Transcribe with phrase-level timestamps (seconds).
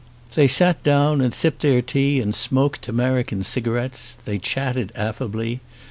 [0.33, 4.17] They sat down and sipped their tea and smoked American cigarettes.
[4.25, 5.59] They chatted affably.